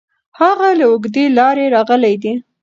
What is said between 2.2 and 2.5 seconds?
دی.